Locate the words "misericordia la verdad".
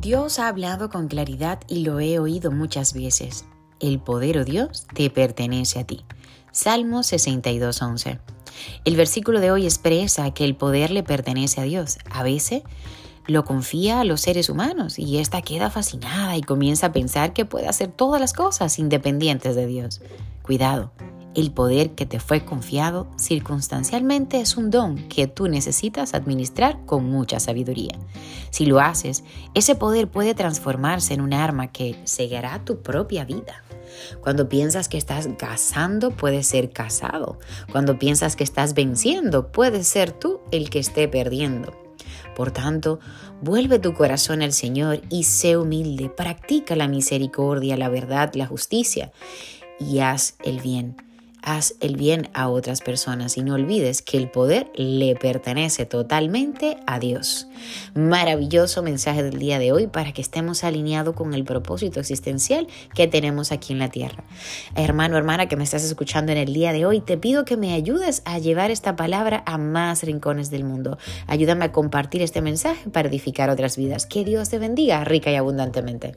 46.88-48.32